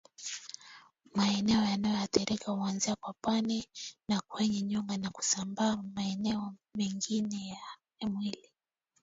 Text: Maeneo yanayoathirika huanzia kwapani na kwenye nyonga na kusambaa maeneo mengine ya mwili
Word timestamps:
Maeneo 1.15 1.63
yanayoathirika 1.65 2.51
huanzia 2.51 2.95
kwapani 2.95 3.65
na 4.07 4.21
kwenye 4.21 4.61
nyonga 4.61 4.97
na 4.97 5.09
kusambaa 5.09 5.83
maeneo 5.95 6.53
mengine 6.75 7.57
ya 8.01 8.09
mwili 8.09 8.51